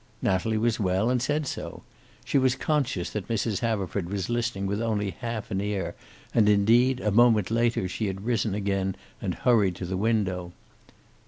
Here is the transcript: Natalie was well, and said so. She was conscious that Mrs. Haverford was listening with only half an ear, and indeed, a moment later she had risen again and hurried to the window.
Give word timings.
Natalie 0.19 0.57
was 0.57 0.79
well, 0.79 1.11
and 1.11 1.21
said 1.21 1.45
so. 1.45 1.83
She 2.25 2.39
was 2.39 2.55
conscious 2.55 3.11
that 3.11 3.27
Mrs. 3.27 3.59
Haverford 3.59 4.09
was 4.09 4.31
listening 4.31 4.65
with 4.65 4.81
only 4.81 5.11
half 5.19 5.51
an 5.51 5.61
ear, 5.61 5.93
and 6.33 6.49
indeed, 6.49 6.99
a 6.99 7.11
moment 7.11 7.51
later 7.51 7.87
she 7.87 8.07
had 8.07 8.25
risen 8.25 8.55
again 8.55 8.95
and 9.21 9.35
hurried 9.35 9.75
to 9.75 9.85
the 9.85 9.97
window. 9.97 10.53